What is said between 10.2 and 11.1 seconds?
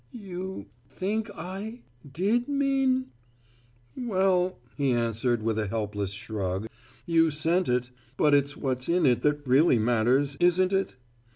isn't it?